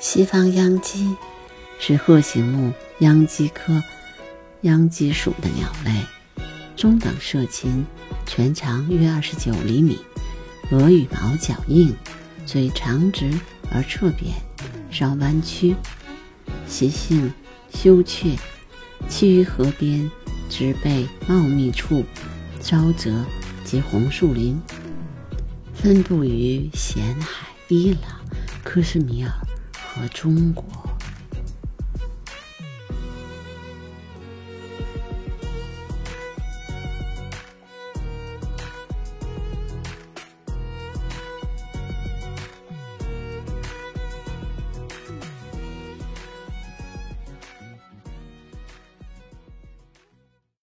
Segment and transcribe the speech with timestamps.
[0.00, 1.14] 西方秧鸡
[1.78, 3.82] 是鹤形目秧鸡科
[4.62, 5.92] 秧鸡属的鸟类，
[6.74, 7.84] 中等社禽，
[8.24, 9.98] 全长约二十九厘米，
[10.70, 11.94] 额羽毛较硬，
[12.46, 13.30] 嘴长直
[13.70, 14.32] 而侧扁，
[14.90, 15.76] 稍弯曲，
[16.66, 17.30] 习性
[17.70, 18.38] 羞怯，
[19.06, 20.10] 栖于河边、
[20.48, 22.02] 植被茂密处、
[22.62, 23.22] 沼泽
[23.64, 24.58] 及红树林，
[25.74, 28.18] 分布于咸海、伊朗、
[28.64, 29.30] 克什米尔。
[29.94, 30.89] 和中国。